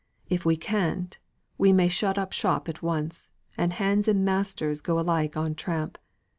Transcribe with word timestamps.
If 0.29 0.45
we 0.47 0.57
can't, 0.57 1.15
we 1.59 1.71
may 1.71 1.87
shut 1.87 2.17
up 2.17 2.33
shop 2.33 2.67
at 2.67 2.81
once, 2.81 3.29
and 3.55 3.73
hands 3.73 4.07
and 4.07 4.25
masters 4.25 4.81
alike 4.87 5.33
go 5.33 5.43
on 5.43 5.53
tramp. 5.53 5.99